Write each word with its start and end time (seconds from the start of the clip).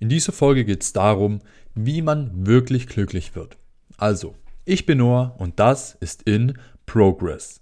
In 0.00 0.08
dieser 0.08 0.30
Folge 0.30 0.64
geht 0.64 0.84
es 0.84 0.92
darum, 0.92 1.40
wie 1.74 2.02
man 2.02 2.46
wirklich 2.46 2.86
glücklich 2.86 3.34
wird. 3.34 3.56
Also, 3.96 4.36
ich 4.64 4.86
bin 4.86 4.98
Noah 4.98 5.34
und 5.38 5.58
das 5.58 5.96
ist 5.98 6.22
in 6.22 6.56
Progress. 6.86 7.60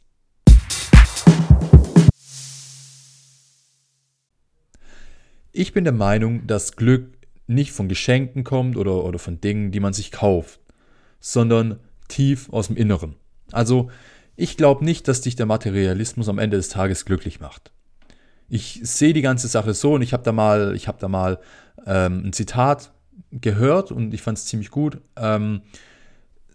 Ich 5.51 5.73
bin 5.73 5.85
der 5.85 5.95
Meinung, 5.95 6.47
dass 6.47 6.77
Glück 6.77 7.17
nicht 7.47 7.73
von 7.73 7.89
Geschenken 7.89 8.45
kommt 8.45 8.77
oder, 8.77 9.05
oder 9.05 9.19
von 9.19 9.41
Dingen, 9.41 9.71
die 9.73 9.81
man 9.81 9.95
sich 9.95 10.13
kauft, 10.13 10.61
sondern 11.21 11.81
tief 12.09 12.51
aus 12.51 12.67
dem 12.67 12.77
Inneren. 12.77 13.17
Also, 13.51 13.91
ich 14.35 14.59
glaube 14.59 14.85
nicht, 14.85 15.09
dass 15.09 15.23
dich 15.23 15.37
der 15.37 15.47
Materialismus 15.47 16.29
am 16.29 16.39
Ende 16.39 16.59
des 16.59 16.69
Tages 16.69 17.07
glücklich 17.07 17.41
macht. 17.41 17.73
Ich 18.49 18.81
sehe 18.83 19.13
die 19.13 19.23
ganze 19.23 19.49
Sache 19.49 19.75
so 19.75 19.95
und 19.95 20.03
ich 20.03 20.13
habe 20.13 20.23
da 20.23 20.33
mal, 20.33 20.75
ich 20.77 20.89
habe 20.89 20.99
da 21.01 21.09
mal 21.09 21.39
ähm, 21.87 22.27
ein 22.27 22.33
Zitat 22.33 22.93
gehört 23.33 23.91
und 23.91 24.15
ich 24.15 24.23
fand 24.23 24.39
es 24.39 24.47
ziemlich 24.47 24.71
gut. 24.71 24.99
Ähm, 25.17 25.63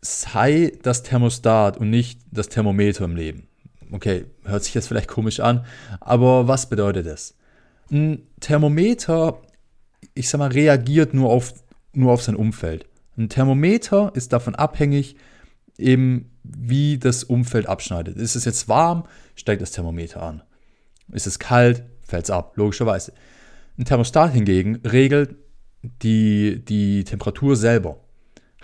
sei 0.02 0.73
das 0.81 1.04
Thermostat 1.04 1.77
und 1.77 1.90
nicht 1.90 2.22
das 2.31 2.50
Thermometer 2.50 3.05
im 3.05 3.16
Leben. 3.16 3.48
Okay, 3.91 4.26
hört 4.45 4.64
sich 4.64 4.73
jetzt 4.73 4.88
vielleicht 4.88 5.09
komisch 5.09 5.41
an, 5.41 5.66
aber 6.00 6.48
was 6.48 6.70
bedeutet 6.70 7.05
das? 7.05 7.36
Ein 7.92 8.23
Thermometer, 8.39 9.42
ich 10.14 10.30
sag 10.30 10.39
mal, 10.39 10.50
reagiert 10.50 11.14
nur 11.14 11.30
auf, 11.30 11.53
nur 11.94 12.14
auf 12.14 12.23
sein 12.23 12.38
Umfeld. 12.38 12.86
Ein 13.17 13.28
Thermometer 13.28 14.12
ist 14.16 14.31
davon 14.31 14.55
abhängig, 14.55 15.17
eben 15.78 16.31
wie 16.44 16.98
das 16.98 17.26
Umfeld 17.26 17.67
abschneidet. 17.67 18.16
Ist 18.16 18.36
es 18.36 18.45
jetzt 18.45 18.70
warm, 18.70 19.03
steigt 19.36 19.62
das 19.62 19.72
Thermometer 19.72 20.23
an. 20.23 20.42
Ist 21.12 21.28
es 21.28 21.40
kalt, 21.40 21.84
fällt 22.02 22.26
es 22.26 22.30
ab, 22.30 22.54
logischerweise. 22.56 23.14
Ein 23.78 23.86
Thermostat 23.86 24.34
hingegen 24.34 24.78
regelt 24.78 25.36
die, 25.82 26.64
die 26.64 27.04
Temperatur 27.04 27.56
selber. 27.56 27.98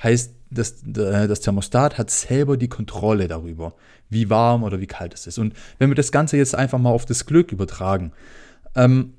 Heißt, 0.02 0.34
das, 0.50 0.76
das 0.84 1.42
Thermostat 1.42 1.98
hat 1.98 2.10
selber 2.10 2.56
die 2.56 2.70
Kontrolle 2.70 3.28
darüber, 3.28 3.74
wie 4.10 4.30
warm 4.30 4.64
oder 4.64 4.80
wie 4.80 4.88
kalt 4.88 5.14
es 5.14 5.28
ist. 5.28 5.38
Und 5.38 5.54
wenn 5.78 5.90
wir 5.90 5.96
das 5.96 6.12
Ganze 6.12 6.38
jetzt 6.38 6.56
einfach 6.56 6.80
mal 6.80 6.92
auf 6.92 7.06
das 7.06 7.26
Glück 7.26 7.52
übertragen, 7.52 8.14
ähm, 8.76 9.14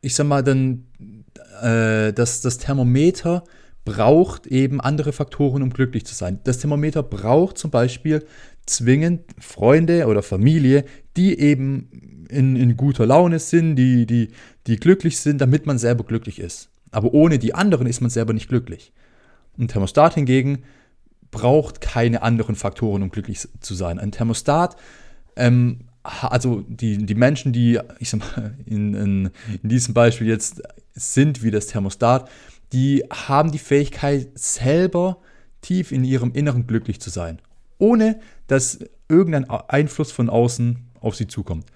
ich 0.00 0.14
sag 0.14 0.26
mal, 0.26 0.42
dann 0.42 0.86
äh, 1.62 2.12
dass 2.12 2.40
das 2.40 2.58
Thermometer 2.58 3.44
braucht 3.84 4.46
eben 4.46 4.80
andere 4.80 5.12
Faktoren, 5.12 5.62
um 5.62 5.70
glücklich 5.70 6.06
zu 6.06 6.14
sein. 6.14 6.40
Das 6.44 6.58
Thermometer 6.58 7.02
braucht 7.02 7.58
zum 7.58 7.70
Beispiel 7.70 8.24
zwingend 8.66 9.22
Freunde 9.38 10.06
oder 10.06 10.22
Familie, 10.22 10.84
die 11.16 11.38
eben 11.38 12.26
in, 12.30 12.56
in 12.56 12.76
guter 12.76 13.06
Laune 13.06 13.38
sind, 13.38 13.76
die, 13.76 14.06
die, 14.06 14.30
die 14.66 14.76
glücklich 14.76 15.18
sind, 15.18 15.40
damit 15.40 15.66
man 15.66 15.78
selber 15.78 16.04
glücklich 16.04 16.38
ist. 16.38 16.70
Aber 16.90 17.12
ohne 17.12 17.38
die 17.38 17.54
anderen 17.54 17.86
ist 17.86 18.00
man 18.00 18.10
selber 18.10 18.32
nicht 18.32 18.48
glücklich. 18.48 18.92
Ein 19.58 19.68
Thermostat 19.68 20.14
hingegen 20.14 20.62
braucht 21.30 21.80
keine 21.80 22.22
anderen 22.22 22.54
Faktoren, 22.54 23.02
um 23.02 23.10
glücklich 23.10 23.46
zu 23.60 23.74
sein. 23.74 23.98
Ein 23.98 24.12
Thermostat, 24.12 24.76
ähm, 25.36 25.80
also 26.02 26.62
die, 26.68 26.98
die 27.04 27.14
Menschen, 27.14 27.52
die, 27.52 27.80
ich 27.98 28.10
sag 28.10 28.20
mal, 28.20 28.56
in, 28.66 28.94
in, 28.94 29.30
in 29.62 29.68
diesem 29.68 29.94
Beispiel 29.94 30.28
jetzt 30.28 30.62
sind 30.92 31.42
wie 31.42 31.50
das 31.50 31.66
Thermostat, 31.66 32.30
die 32.74 33.04
haben 33.10 33.52
die 33.52 33.58
Fähigkeit, 33.58 34.28
selber 34.34 35.18
tief 35.60 35.92
in 35.92 36.04
ihrem 36.04 36.32
Inneren 36.32 36.66
glücklich 36.66 37.00
zu 37.00 37.08
sein, 37.08 37.40
ohne 37.78 38.20
dass 38.48 38.80
irgendein 39.08 39.48
Einfluss 39.48 40.10
von 40.10 40.28
außen 40.28 40.78
auf 41.00 41.14
sie 41.14 41.28
zukommt. 41.28 41.66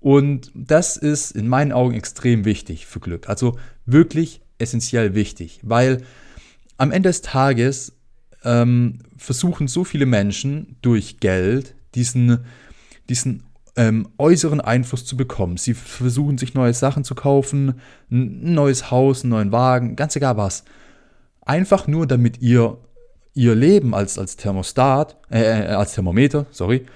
Und 0.00 0.50
das 0.54 0.96
ist 0.96 1.32
in 1.32 1.46
meinen 1.46 1.72
Augen 1.72 1.94
extrem 1.94 2.44
wichtig 2.44 2.86
für 2.86 3.00
Glück. 3.00 3.28
Also 3.28 3.58
wirklich 3.84 4.40
essentiell 4.58 5.14
wichtig, 5.14 5.60
weil 5.62 6.02
am 6.78 6.90
Ende 6.90 7.10
des 7.10 7.20
Tages 7.20 7.92
ähm, 8.42 9.00
versuchen 9.16 9.68
so 9.68 9.84
viele 9.84 10.06
Menschen 10.06 10.76
durch 10.80 11.20
Geld 11.20 11.74
diesen, 11.94 12.44
diesen 13.08 13.42
ähm, 13.76 14.08
äußeren 14.18 14.60
Einfluss 14.60 15.04
zu 15.04 15.16
bekommen. 15.16 15.56
Sie 15.56 15.74
versuchen 15.74 16.38
sich 16.38 16.54
neue 16.54 16.74
Sachen 16.74 17.04
zu 17.04 17.14
kaufen, 17.14 17.80
ein 18.10 18.54
neues 18.54 18.90
Haus, 18.90 19.22
einen 19.22 19.30
neuen 19.30 19.52
Wagen, 19.52 19.96
ganz 19.96 20.16
egal 20.16 20.36
was. 20.36 20.64
Einfach 21.42 21.86
nur, 21.86 22.06
damit 22.06 22.40
ihr 22.40 22.78
ihr 23.36 23.54
Leben 23.54 23.94
als, 23.94 24.18
als 24.18 24.36
Thermostat, 24.36 25.16
äh, 25.30 25.42
äh, 25.42 25.66
als 25.74 25.92
Thermometer, 25.94 26.46
sorry, 26.50 26.86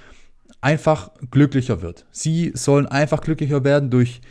einfach 0.63 1.11
glücklicher 1.31 1.83
wird. 1.83 2.07
Sie 2.11 2.51
sollen 2.55 2.87
einfach 2.87 3.21
glücklicher 3.21 3.63
werden 3.63 3.91
durch 3.91 4.23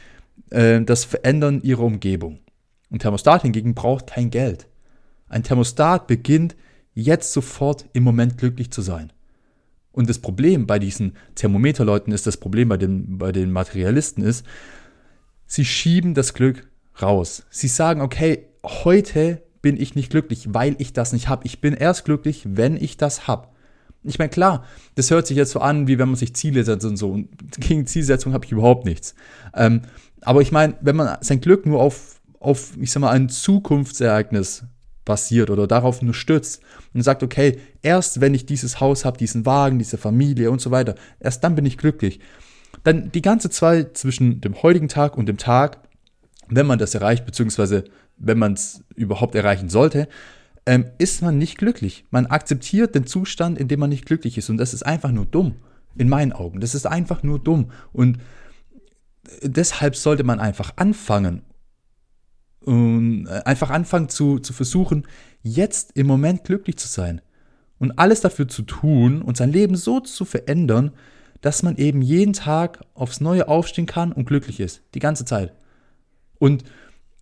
äh, 0.50 0.82
das 0.82 1.06
Verändern 1.06 1.62
ihrer 1.62 1.84
Umgebung. 1.84 2.40
Ein 2.92 3.00
Thermostat 3.00 3.44
hingegen 3.44 3.76
braucht 3.76 4.08
kein 4.08 4.32
Geld. 4.32 4.68
Ein 5.30 5.44
Thermostat 5.44 6.08
beginnt 6.08 6.56
jetzt 6.96 7.32
sofort 7.32 7.86
im 7.94 8.04
Moment 8.04 8.40
glücklich 8.40 8.72
zu 8.72 8.82
sein. 8.82 9.14
Und 9.92 10.10
das 10.10 10.20
Problem 10.20 10.68
bei 10.68 10.80
diesen 10.80 11.14
Thermometerleuten 11.36 12.14
ist, 12.14 12.28
das 12.28 12.38
Problem 12.38 12.70
bei 12.70 12.78
den, 12.78 13.18
bei 13.18 13.32
den 13.32 13.52
Materialisten 13.52 14.24
ist, 14.24 14.46
sie 15.46 15.66
schieben 15.66 16.14
das 16.14 16.34
Glück 16.34 16.68
raus. 17.02 17.46
Sie 17.50 17.68
sagen, 17.68 18.02
okay, 18.02 18.46
heute 18.64 19.42
bin 19.62 19.80
ich 19.80 19.96
nicht 19.96 20.12
glücklich, 20.12 20.54
weil 20.54 20.76
ich 20.80 20.94
das 20.94 21.12
nicht 21.12 21.28
habe. 21.28 21.46
Ich 21.46 21.60
bin 21.60 21.74
erst 21.74 22.06
glücklich, 22.06 22.44
wenn 22.46 22.78
ich 22.78 22.98
das 22.98 23.28
habe. 23.28 23.48
Ich 24.04 24.18
meine, 24.18 24.30
klar, 24.30 24.64
das 24.96 25.12
hört 25.12 25.28
sich 25.28 25.36
jetzt 25.36 25.52
so 25.52 25.60
an, 25.60 25.88
wie 25.88 26.00
wenn 26.00 26.08
man 26.08 26.16
sich 26.16 26.34
Ziele 26.34 26.64
setzt 26.64 26.86
und 26.86 26.96
so. 26.96 27.12
Und 27.12 27.30
gegen 27.60 27.86
Zielsetzung 27.86 28.34
habe 28.34 28.46
ich 28.46 28.52
überhaupt 28.52 28.86
nichts. 28.86 29.16
Ähm, 29.54 29.82
aber 30.22 30.42
ich 30.42 30.52
meine, 30.52 30.76
wenn 30.82 30.96
man 30.96 31.18
sein 31.22 31.42
Glück 31.42 31.66
nur 31.66 31.82
auf, 31.82 32.22
auf, 32.40 32.78
ich 32.80 32.92
sag 32.92 33.02
mal, 33.02 33.12
ein 33.12 33.28
Zukunftsereignis 33.28 34.64
basiert 35.10 35.50
oder 35.50 35.66
darauf 35.66 36.04
nur 36.04 36.14
stützt 36.14 36.62
und 36.94 37.02
sagt, 37.02 37.24
okay, 37.24 37.58
erst 37.82 38.22
wenn 38.22 38.36
ich 38.36 38.46
dieses 38.46 38.80
Haus 38.80 39.06
habe, 39.06 39.18
diesen 39.18 39.44
Wagen, 39.46 39.80
diese 39.80 39.98
Familie 39.98 40.52
und 40.52 40.62
so 40.62 40.70
weiter, 40.70 40.94
erst 41.20 41.44
dann 41.44 41.56
bin 41.56 41.66
ich 41.66 41.80
glücklich. 41.80 42.20
Dann 42.84 43.12
die 43.12 43.24
ganze 43.24 43.50
Zeit 43.50 43.98
zwischen 43.98 44.40
dem 44.40 44.62
heutigen 44.62 44.88
Tag 44.88 45.18
und 45.18 45.26
dem 45.26 45.38
Tag, 45.38 45.80
wenn 46.48 46.68
man 46.68 46.78
das 46.78 46.94
erreicht, 46.94 47.26
beziehungsweise 47.26 47.86
wenn 48.18 48.38
man 48.38 48.54
es 48.54 48.84
überhaupt 48.96 49.34
erreichen 49.34 49.68
sollte, 49.68 50.08
ähm, 50.68 50.86
ist 51.00 51.24
man 51.24 51.40
nicht 51.40 51.58
glücklich. 51.58 52.06
Man 52.12 52.28
akzeptiert 52.28 52.94
den 52.94 53.08
Zustand, 53.08 53.58
in 53.58 53.68
dem 53.68 53.80
man 53.80 53.90
nicht 53.90 54.06
glücklich 54.06 54.38
ist. 54.38 54.52
Und 54.52 54.58
das 54.58 54.76
ist 54.76 54.86
einfach 54.86 55.12
nur 55.12 55.26
dumm. 55.26 55.56
In 55.98 56.08
meinen 56.08 56.34
Augen. 56.34 56.60
Das 56.60 56.76
ist 56.76 56.86
einfach 56.86 57.24
nur 57.24 57.40
dumm. 57.40 57.72
Und 57.92 58.20
deshalb 59.42 59.96
sollte 59.96 60.24
man 60.24 60.40
einfach 60.40 60.74
anfangen, 60.76 61.42
und 62.62 63.28
äh, 63.28 63.42
einfach 63.46 63.70
anfangen 63.70 64.10
zu, 64.10 64.40
zu 64.40 64.54
versuchen, 64.54 65.08
jetzt 65.42 65.92
im 65.96 66.08
Moment 66.08 66.44
glücklich 66.44 66.78
zu 66.78 66.88
sein. 66.88 67.22
Und 67.80 67.98
alles 67.98 68.22
dafür 68.22 68.48
zu 68.48 68.64
tun 68.64 69.22
und 69.22 69.38
sein 69.38 69.52
Leben 69.52 69.76
so 69.76 70.02
zu 70.02 70.26
verändern, 70.26 70.92
dass 71.42 71.64
man 71.64 71.78
eben 71.78 72.02
jeden 72.02 72.34
Tag 72.34 72.84
aufs 72.94 73.22
Neue 73.22 73.48
aufstehen 73.48 73.86
kann 73.86 74.12
und 74.12 74.26
glücklich 74.26 74.60
ist. 74.60 74.82
Die 74.94 75.00
ganze 75.00 75.24
Zeit. 75.24 75.54
Und 76.38 76.66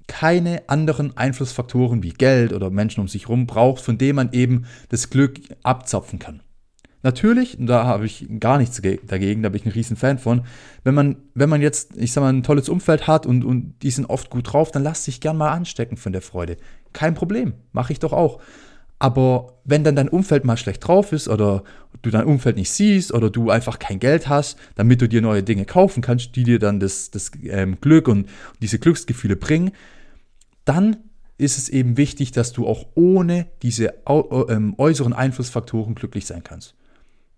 keine 0.08 0.68
anderen 0.70 1.16
Einflussfaktoren 1.16 2.02
wie 2.02 2.14
Geld 2.14 2.54
oder 2.54 2.69
Menschen 2.69 3.02
um 3.02 3.08
sich 3.08 3.24
herum 3.24 3.46
braucht, 3.46 3.84
von 3.84 3.98
denen 3.98 4.16
man 4.16 4.31
eben 4.31 4.66
das 4.90 5.09
Glück 5.09 5.40
abzapfen 5.64 6.18
kann. 6.18 6.42
Natürlich, 7.03 7.58
da 7.59 7.85
habe 7.85 8.06
ich 8.06 8.28
gar 8.40 8.58
nichts 8.58 8.81
dagegen, 8.81 9.44
da 9.44 9.50
bin 9.50 9.59
ich 9.59 9.66
ein 9.66 9.72
riesen 9.72 9.96
Fan 9.96 10.18
von, 10.18 10.41
wenn 10.84 10.96
man, 10.96 11.18
wenn 11.35 11.50
man 11.50 11.62
jetzt, 11.62 11.96
ich 11.96 12.12
sag 12.12 12.22
mal, 12.22 12.34
ein 12.34 12.44
tolles 12.44 12.69
Umfeld 12.69 13.08
hat 13.08 13.25
und, 13.25 13.46
und 13.46 13.75
die 13.84 13.91
sind 13.91 14.06
oft 14.06 14.30
gut 14.30 14.52
drauf, 14.52 14.72
dann 14.72 14.84
lass 14.84 15.06
dich 15.06 15.22
gern 15.22 15.38
mal 15.38 15.52
anstecken 15.52 15.97
von 15.97 16.12
der 16.12 16.22
Freude. 16.22 16.57
Kein 16.94 17.13
Problem, 17.13 17.53
mache 17.72 17.94
ich 17.94 18.00
doch 18.00 18.13
auch. 18.13 18.41
Aber 19.00 19.59
wenn 19.63 19.84
dann 19.84 19.96
dein 19.96 20.09
Umfeld 20.09 20.44
mal 20.44 20.57
schlecht 20.57 20.88
drauf 20.88 21.12
ist 21.12 21.28
oder 21.28 21.63
du 22.02 22.09
dein 22.09 22.25
Umfeld 22.25 22.57
nicht 22.57 22.72
siehst 22.72 23.13
oder 23.13 23.30
du 23.30 23.52
einfach 23.52 23.78
kein 23.78 24.00
Geld 24.00 24.28
hast, 24.28 24.57
damit 24.74 25.02
du 25.02 25.07
dir 25.07 25.22
neue 25.22 25.44
Dinge 25.44 25.66
kaufen 25.66 26.02
kannst, 26.02 26.36
die 26.36 26.44
dir 26.44 26.57
dann 26.57 26.80
das, 26.80 27.12
das 27.12 27.31
ähm, 27.44 27.78
Glück 27.80 28.07
und 28.07 28.28
diese 28.62 28.80
Glücksgefühle 28.80 29.36
bringen, 29.36 29.72
dann 30.66 30.98
ist 31.38 31.60
es 31.60 31.69
eben 31.69 31.98
wichtig, 31.98 32.31
dass 32.31 32.54
du 32.54 32.66
auch 32.66 32.88
ohne 32.95 33.45
diese 33.62 33.94
ähm, 34.07 34.74
äußeren 34.77 35.13
Einflussfaktoren 35.13 35.94
glücklich 35.94 36.25
sein 36.25 36.44
kannst. 36.44 36.74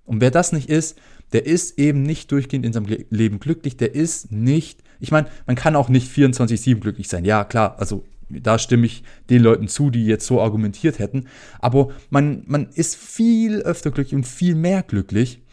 Und 0.09 0.21
wer 0.21 0.31
das 0.31 0.53
nicht 0.53 0.69
ist, 0.69 0.97
der 1.33 1.45
ist 1.45 1.77
eben 1.77 2.01
nicht 2.01 2.31
durchgehend 2.31 2.65
in 2.65 2.73
seinem 2.73 2.88
Leben 3.11 3.39
glücklich, 3.39 3.77
der 3.77 3.94
ist 3.94 4.31
nicht, 4.31 4.81
ich 5.00 5.11
meine, 5.11 5.27
man 5.45 5.56
kann 5.56 5.75
auch 5.75 5.88
nicht 5.88 6.11
24-7 6.11 6.79
glücklich 6.79 7.07
sein. 7.07 7.25
Ja, 7.25 7.44
klar, 7.44 7.75
also 7.77 8.03
da 8.27 8.57
stimme 8.57 8.88
ich 8.88 9.03
den 9.29 9.44
Leuten 9.44 9.67
zu, 9.67 9.91
die 9.91 10.07
jetzt 10.07 10.25
so 10.25 10.41
argumentiert 10.41 10.97
hätten. 10.97 11.27
Aber 11.59 11.89
man, 12.09 12.41
man 12.47 12.69
ist 12.73 12.95
viel 12.95 13.61
öfter 13.61 13.91
glücklich 13.91 14.15
und 14.15 14.25
viel 14.25 14.56
mehr 14.56 14.81
glücklich, 14.81 15.44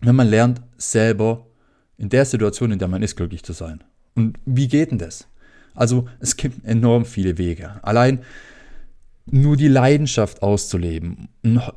wenn 0.00 0.16
man 0.16 0.28
lernt, 0.28 0.62
selber 0.78 1.46
in 1.98 2.08
der 2.08 2.24
Situation, 2.24 2.72
in 2.72 2.78
der 2.78 2.88
man 2.88 3.02
ist, 3.02 3.14
glücklich 3.14 3.42
zu 3.42 3.52
sein. 3.52 3.84
Und 4.14 4.38
wie 4.46 4.68
geht 4.68 4.90
denn 4.90 4.98
das? 4.98 5.28
Also 5.74 6.08
es 6.18 6.38
gibt 6.38 6.64
enorm 6.64 7.04
viele 7.04 7.36
Wege. 7.36 7.78
Allein 7.82 8.20
nur 9.28 9.56
die 9.56 9.68
Leidenschaft 9.68 10.42
auszuleben, 10.42 11.28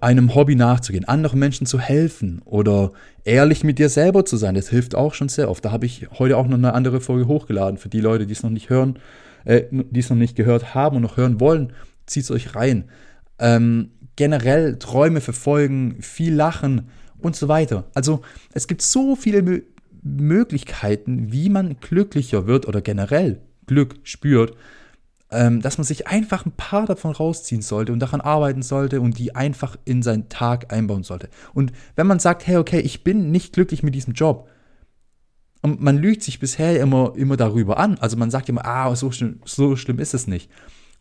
einem 0.02 0.36
Hobby 0.36 0.56
nachzugehen, 0.56 1.06
anderen 1.06 1.40
Menschen 1.40 1.66
zu 1.66 1.80
helfen 1.80 2.42
oder 2.46 2.92
ehrlich 3.24 3.64
mit 3.64 3.80
dir 3.80 3.90
selber 3.90 4.24
zu 4.24 4.38
sein, 4.38 4.54
das 4.54 4.70
hilft 4.70 4.94
auch 4.94 5.16
schon 5.16 5.30
sehr 5.30 5.50
oft. 5.50 5.66
Da 5.66 5.72
habe 5.72 5.88
ich 5.88 6.08
heute 6.20 6.38
auch 6.38 6.48
noch 6.48 6.58
eine 6.58 6.74
andere 6.74 7.02
Folge 7.02 7.28
hochgeladen 7.28 7.80
für 7.80 7.90
die 7.90 8.02
Leute, 8.02 8.28
die 8.28 8.34
es 8.34 8.44
noch 8.44 8.52
nicht 8.52 8.70
hören 8.70 9.00
äh, 9.46 9.64
die 9.72 10.00
es 10.00 10.10
noch 10.10 10.18
nicht 10.18 10.36
gehört 10.36 10.74
haben 10.76 10.98
und 10.98 11.02
noch 11.02 11.18
hören 11.18 11.40
wollen, 11.40 11.74
zieht 12.06 12.24
es 12.24 12.32
euch 12.32 12.56
rein. 12.56 12.86
Ähm, 13.40 13.92
generell 14.16 14.78
Träume 14.80 15.22
verfolgen, 15.22 15.98
viel 16.02 16.34
lachen 16.34 16.90
und 17.20 17.36
so 17.36 17.48
weiter. 17.48 17.86
Also 17.94 18.22
es 18.54 18.68
gibt 18.68 18.82
so 18.82 19.16
viele 19.16 19.42
Mö 19.42 19.62
Möglichkeiten, 20.02 21.34
wie 21.34 21.50
man 21.50 21.76
glücklicher 21.82 22.48
wird 22.48 22.70
oder 22.70 22.80
generell 22.80 23.42
Glück 23.68 23.96
spürt, 24.04 24.56
ähm, 25.32 25.62
dass 25.62 25.78
man 25.78 25.86
sich 25.86 26.08
einfach 26.08 26.46
ein 26.46 26.52
paar 26.52 26.86
davon 26.86 27.12
rausziehen 27.12 27.62
sollte 27.62 27.94
und 27.94 28.00
daran 28.00 28.22
arbeiten 28.22 28.62
sollte 28.62 29.02
und 29.02 29.18
die 29.18 29.36
einfach 29.36 29.76
in 29.86 30.02
seinen 30.02 30.30
Tag 30.30 30.74
einbauen 30.74 31.04
sollte. 31.04 31.30
Und 31.54 31.72
wenn 31.96 32.08
man 32.08 32.20
sagt, 32.20 32.48
hey, 32.48 32.58
okay, 32.58 32.80
ich 32.80 33.04
bin 33.04 33.32
nicht 33.32 33.54
glücklich 33.54 33.84
mit 33.84 33.96
diesem 33.96 34.14
Job, 34.14 34.50
und 35.62 35.82
man 35.82 35.98
lügt 35.98 36.24
sich 36.24 36.40
bisher 36.40 36.80
immer, 36.80 37.14
immer 37.16 37.36
darüber 37.36 37.80
an. 37.80 37.98
Also 38.00 38.16
man 38.18 38.32
sagt 38.32 38.50
immer, 38.50 38.66
ah, 38.66 38.96
so 38.96 39.12
schlimm, 39.12 39.42
so 39.44 39.76
schlimm 39.76 40.00
ist 40.00 40.14
es 40.14 40.28
nicht. 40.28 40.50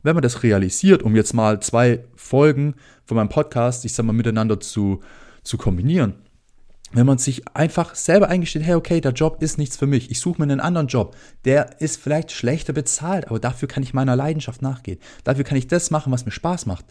Wenn 0.02 0.14
man 0.14 0.22
das 0.22 0.42
realisiert, 0.42 1.02
um 1.02 1.14
jetzt 1.16 1.32
mal 1.32 1.60
zwei 1.60 2.04
Folgen 2.16 2.74
von 3.04 3.16
meinem 3.16 3.28
Podcast, 3.28 3.84
ich 3.84 3.92
sag 3.92 4.04
mal, 4.04 4.12
miteinander 4.12 4.60
zu, 4.60 5.00
zu 5.42 5.58
kombinieren, 5.58 6.14
wenn 6.92 7.06
man 7.06 7.18
sich 7.18 7.46
einfach 7.54 7.94
selber 7.94 8.28
eingesteht, 8.28 8.62
hey, 8.62 8.74
okay, 8.74 9.00
der 9.00 9.12
Job 9.12 9.42
ist 9.42 9.58
nichts 9.58 9.76
für 9.76 9.86
mich, 9.86 10.10
ich 10.10 10.20
suche 10.20 10.40
mir 10.40 10.44
einen 10.44 10.60
anderen 10.60 10.88
Job, 10.88 11.16
der 11.44 11.80
ist 11.80 12.00
vielleicht 12.00 12.32
schlechter 12.32 12.72
bezahlt, 12.72 13.28
aber 13.28 13.38
dafür 13.38 13.68
kann 13.68 13.82
ich 13.82 13.94
meiner 13.94 14.16
Leidenschaft 14.16 14.62
nachgehen, 14.62 14.98
dafür 15.24 15.44
kann 15.44 15.58
ich 15.58 15.66
das 15.66 15.90
machen, 15.90 16.12
was 16.12 16.24
mir 16.24 16.32
Spaß 16.32 16.66
macht, 16.66 16.84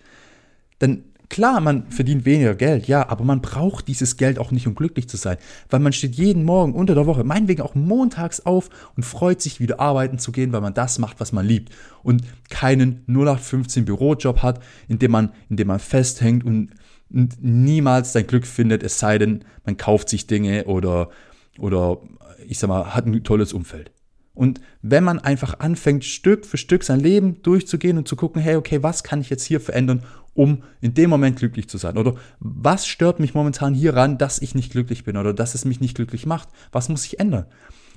dann 0.79 1.03
Klar, 1.29 1.59
man 1.59 1.89
verdient 1.91 2.23
weniger 2.23 2.55
Geld, 2.55 2.87
ja, 2.87 3.09
aber 3.09 3.25
man 3.25 3.41
braucht 3.41 3.89
dieses 3.89 4.15
Geld 4.15 4.39
auch 4.39 4.51
nicht, 4.51 4.65
um 4.65 4.75
glücklich 4.75 5.09
zu 5.09 5.17
sein, 5.17 5.37
weil 5.69 5.81
man 5.81 5.91
steht 5.91 6.15
jeden 6.15 6.45
Morgen 6.45 6.73
unter 6.73 6.95
der 6.95 7.05
Woche, 7.05 7.25
meinetwegen 7.25 7.63
auch 7.63 7.75
montags 7.75 8.45
auf 8.45 8.69
und 8.95 9.03
freut 9.03 9.41
sich, 9.41 9.59
wieder 9.59 9.81
arbeiten 9.81 10.19
zu 10.19 10.31
gehen, 10.31 10.53
weil 10.53 10.61
man 10.61 10.73
das 10.73 10.99
macht, 10.99 11.19
was 11.19 11.33
man 11.33 11.45
liebt 11.45 11.73
und 12.01 12.23
keinen 12.49 13.03
0815 13.07 13.83
Bürojob 13.83 14.41
hat, 14.41 14.63
in 14.87 14.99
dem 14.99 15.11
man, 15.11 15.33
in 15.49 15.57
dem 15.57 15.67
man 15.67 15.79
festhängt 15.79 16.45
und, 16.45 16.69
und 17.09 17.41
niemals 17.41 18.13
sein 18.13 18.27
Glück 18.27 18.45
findet, 18.45 18.83
es 18.83 18.99
sei 18.99 19.17
denn, 19.17 19.45
man 19.65 19.77
kauft 19.77 20.09
sich 20.09 20.27
Dinge 20.27 20.65
oder, 20.65 21.09
oder 21.57 21.99
ich 22.47 22.59
sag 22.59 22.67
mal, 22.67 22.93
hat 22.93 23.05
ein 23.05 23.23
tolles 23.23 23.53
Umfeld. 23.53 23.91
Und 24.33 24.61
wenn 24.83 25.03
man 25.03 25.17
einfach 25.17 25.59
anfängt, 25.59 26.05
Stück 26.05 26.45
für 26.45 26.57
Stück 26.57 26.83
sein 26.83 26.99
Leben 26.99 27.41
durchzugehen 27.41 27.97
und 27.97 28.07
zu 28.07 28.15
gucken, 28.15 28.39
hey, 28.39 28.55
okay, 28.55 28.83
was 28.83 29.03
kann 29.03 29.19
ich 29.19 29.31
jetzt 29.31 29.43
hier 29.43 29.59
verändern, 29.59 30.03
um 30.35 30.61
in 30.79 30.93
dem 30.93 31.09
Moment 31.09 31.39
glücklich 31.39 31.67
zu 31.67 31.79
sein? 31.79 31.97
Oder 31.97 32.13
was 32.39 32.85
stört 32.85 33.19
mich 33.19 33.33
momentan 33.33 33.73
hieran, 33.73 34.19
dass 34.19 34.39
ich 34.39 34.53
nicht 34.53 34.71
glücklich 34.71 35.03
bin 35.03 35.17
oder 35.17 35.33
dass 35.33 35.55
es 35.55 35.65
mich 35.65 35.79
nicht 35.79 35.95
glücklich 35.95 36.27
macht? 36.27 36.49
Was 36.71 36.87
muss 36.87 37.05
ich 37.05 37.19
ändern? 37.19 37.47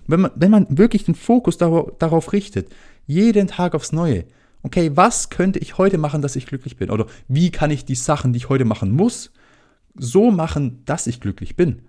Wenn 0.06 0.22
man, 0.22 0.30
wenn 0.34 0.50
man 0.50 0.66
wirklich 0.70 1.04
den 1.04 1.14
Fokus 1.14 1.58
darauf, 1.58 1.92
darauf 1.98 2.32
richtet, 2.32 2.70
jeden 3.06 3.46
Tag 3.46 3.74
aufs 3.74 3.92
Neue, 3.92 4.24
okay, 4.62 4.92
was 4.94 5.30
könnte 5.30 5.58
ich 5.58 5.78
heute 5.78 5.98
machen, 5.98 6.22
dass 6.22 6.36
ich 6.36 6.46
glücklich 6.46 6.76
bin? 6.76 6.90
Oder 6.90 7.06
wie 7.28 7.50
kann 7.50 7.70
ich 7.70 7.84
die 7.84 7.94
Sachen, 7.94 8.32
die 8.32 8.38
ich 8.38 8.48
heute 8.48 8.64
machen 8.64 8.92
muss, 8.92 9.32
so 9.94 10.30
machen, 10.30 10.82
dass 10.84 11.06
ich 11.06 11.20
glücklich 11.20 11.56
bin? 11.56 11.82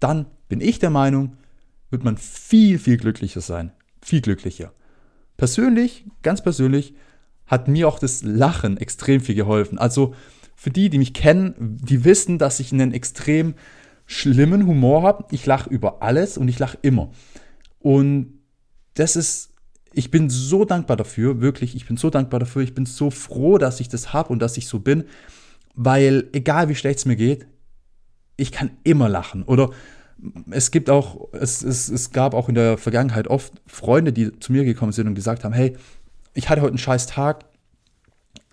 Dann 0.00 0.26
bin 0.48 0.60
ich 0.60 0.78
der 0.78 0.90
Meinung, 0.90 1.36
wird 1.90 2.04
man 2.04 2.16
viel, 2.16 2.78
viel 2.78 2.96
glücklicher 2.96 3.40
sein. 3.40 3.72
Viel 4.02 4.20
glücklicher. 4.20 4.72
Persönlich, 5.36 6.04
ganz 6.22 6.42
persönlich, 6.42 6.94
hat 7.46 7.68
mir 7.68 7.88
auch 7.88 7.98
das 7.98 8.22
Lachen 8.22 8.76
extrem 8.76 9.20
viel 9.20 9.34
geholfen. 9.34 9.78
Also 9.78 10.14
für 10.54 10.70
die, 10.70 10.90
die 10.90 10.98
mich 10.98 11.14
kennen, 11.14 11.78
die 11.82 12.04
wissen, 12.04 12.38
dass 12.38 12.60
ich 12.60 12.72
einen 12.72 12.92
extrem 12.92 13.54
schlimmen 14.06 14.66
Humor 14.66 15.02
habe. 15.02 15.26
Ich 15.30 15.46
lache 15.46 15.70
über 15.70 16.02
alles 16.02 16.38
und 16.38 16.48
ich 16.48 16.58
lache 16.58 16.78
immer. 16.82 17.10
Und 17.78 18.40
das 18.94 19.16
ist, 19.16 19.52
ich 19.96 20.10
bin 20.10 20.28
so 20.28 20.66
dankbar 20.66 20.98
dafür, 20.98 21.40
wirklich, 21.40 21.74
ich 21.74 21.86
bin 21.86 21.96
so 21.96 22.10
dankbar 22.10 22.38
dafür. 22.38 22.60
Ich 22.60 22.74
bin 22.74 22.84
so 22.84 23.10
froh, 23.10 23.56
dass 23.56 23.80
ich 23.80 23.88
das 23.88 24.12
habe 24.12 24.28
und 24.28 24.40
dass 24.40 24.58
ich 24.58 24.68
so 24.68 24.78
bin, 24.78 25.04
weil 25.74 26.28
egal 26.34 26.68
wie 26.68 26.74
schlecht 26.74 26.98
es 26.98 27.06
mir 27.06 27.16
geht, 27.16 27.46
ich 28.36 28.52
kann 28.52 28.72
immer 28.84 29.08
lachen. 29.08 29.42
Oder 29.44 29.70
es 30.50 30.70
gibt 30.70 30.90
auch, 30.90 31.32
es, 31.32 31.62
es, 31.62 31.88
es 31.88 32.10
gab 32.10 32.34
auch 32.34 32.50
in 32.50 32.54
der 32.54 32.76
Vergangenheit 32.76 33.26
oft 33.26 33.54
Freunde, 33.66 34.12
die 34.12 34.38
zu 34.38 34.52
mir 34.52 34.64
gekommen 34.64 34.92
sind 34.92 35.06
und 35.06 35.14
gesagt 35.14 35.44
haben, 35.44 35.54
hey, 35.54 35.74
ich 36.34 36.50
hatte 36.50 36.60
heute 36.60 36.72
einen 36.72 36.78
scheiß 36.78 37.06
Tag, 37.06 37.46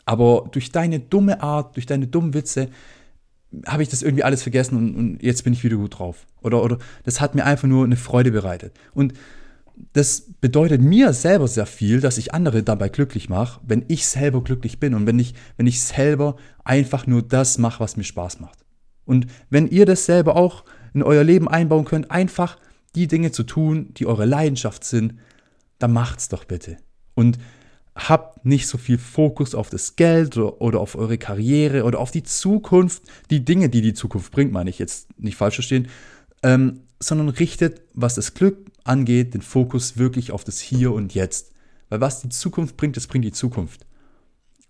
aber 0.06 0.48
durch 0.50 0.72
deine 0.72 1.02
dumme 1.02 1.44
Art, 1.44 1.76
durch 1.76 1.86
deine 1.86 2.08
dummen 2.08 2.34
Witze, 2.34 2.70
habe 3.68 3.84
ich 3.84 3.90
das 3.90 4.02
irgendwie 4.02 4.24
alles 4.24 4.44
vergessen 4.44 4.78
und, 4.78 4.96
und, 4.96 5.22
jetzt 5.22 5.44
bin 5.44 5.52
ich 5.52 5.66
wieder 5.66 5.76
gut 5.76 6.00
drauf. 6.00 6.26
Oder, 6.42 6.64
oder 6.64 6.78
das 7.04 7.20
hat 7.20 7.36
mir 7.36 7.44
einfach 7.44 7.68
nur 7.68 7.84
eine 7.84 7.98
Freude 7.98 8.32
bereitet. 8.32 8.74
Und 8.94 9.14
das 9.94 10.34
bedeutet 10.42 10.82
mir 10.82 11.14
selber 11.14 11.48
sehr 11.48 11.66
viel, 11.66 12.02
dass 12.02 12.18
ich 12.18 12.34
andere 12.34 12.64
dabei 12.64 12.90
glücklich 12.90 13.30
mache, 13.30 13.62
wenn 13.66 13.86
ich 13.88 14.08
selber 14.08 14.44
glücklich 14.44 14.80
bin 14.80 14.94
und 14.94 15.06
wenn 15.06 15.20
ich, 15.20 15.34
wenn 15.58 15.68
ich 15.68 15.82
selber 15.82 16.36
einfach 16.64 17.08
nur 17.08 17.22
das 17.22 17.58
mache, 17.58 17.80
was 17.80 17.98
mir 17.98 18.04
Spaß 18.04 18.40
macht. 18.40 18.66
Und 19.06 19.28
wenn 19.50 19.68
ihr 19.68 19.86
das 19.86 20.06
selber 20.06 20.36
auch 20.36 20.64
in 20.94 21.04
euer 21.04 21.24
Leben 21.24 21.48
einbauen 21.48 21.86
könnt, 21.86 22.12
einfach 22.12 22.58
die 22.96 23.08
Dinge 23.08 23.32
zu 23.32 23.44
tun, 23.44 23.94
die 23.96 24.06
eure 24.06 24.26
Leidenschaft 24.26 24.84
sind, 24.84 25.16
dann 25.80 25.92
macht's 25.92 26.30
doch 26.30 26.46
bitte. 26.46 26.78
Und 27.16 27.38
habt 27.96 28.46
nicht 28.46 28.68
so 28.68 28.78
viel 28.78 28.98
Fokus 28.98 29.54
auf 29.54 29.70
das 29.70 29.96
Geld 29.96 30.38
oder, 30.38 30.62
oder, 30.62 30.80
auf 30.80 30.96
eure 30.96 31.18
Karriere 31.18 31.84
oder 31.84 32.00
auf 32.00 32.12
die 32.12 32.24
Zukunft, 32.24 33.04
die 33.30 33.46
Dinge, 33.46 33.70
die 33.70 33.82
die 33.82 33.94
Zukunft 33.94 34.32
bringt, 34.32 34.52
meine 34.52 34.70
ich 34.70 34.80
jetzt 34.80 35.08
nicht 35.20 35.36
falsch 35.36 35.56
verstehen, 35.56 35.88
ähm, 36.42 36.82
sondern 37.00 37.30
richtet, 37.30 37.82
was 37.94 38.16
das 38.16 38.34
Glück 38.34 38.58
angeht, 38.84 39.34
den 39.34 39.42
Fokus 39.42 39.98
wirklich 39.98 40.32
auf 40.32 40.44
das 40.44 40.60
Hier 40.60 40.92
und 40.92 41.14
Jetzt. 41.14 41.52
Weil 41.90 42.02
was 42.02 42.22
die 42.22 42.30
Zukunft 42.30 42.78
bringt, 42.78 42.98
das 42.98 43.08
bringt 43.08 43.26
die 43.26 43.32
Zukunft. 43.32 43.86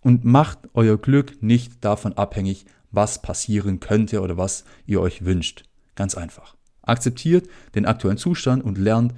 Und 0.01 0.25
macht 0.25 0.59
euer 0.73 0.97
Glück 0.97 1.41
nicht 1.41 1.83
davon 1.83 2.13
abhängig, 2.13 2.65
was 2.91 3.21
passieren 3.21 3.79
könnte 3.79 4.21
oder 4.21 4.37
was 4.37 4.65
ihr 4.85 5.01
euch 5.01 5.25
wünscht. 5.25 5.63
Ganz 5.95 6.15
einfach. 6.15 6.55
Akzeptiert 6.81 7.47
den 7.75 7.85
aktuellen 7.85 8.17
Zustand 8.17 8.63
und 8.63 8.77
lernt 8.77 9.13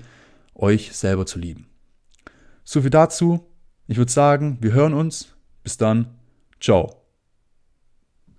euch 0.53 0.93
selber 0.93 1.25
zu 1.25 1.39
lieben. 1.39 1.67
So 2.63 2.81
viel 2.81 2.89
dazu. 2.89 3.45
Ich 3.87 3.97
würde 3.97 4.11
sagen, 4.11 4.57
wir 4.61 4.73
hören 4.73 4.93
uns. 4.93 5.35
Bis 5.63 5.77
dann. 5.77 6.15
Ciao. 6.59 7.04